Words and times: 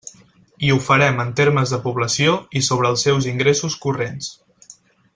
I 0.67 0.71
ho 0.75 0.77
farem 0.85 1.21
en 1.23 1.33
termes 1.41 1.75
de 1.75 1.79
població 1.85 2.33
i 2.61 2.65
sobre 2.71 2.91
els 2.95 3.07
seus 3.09 3.31
ingressos 3.35 3.77
corrents. 3.87 4.35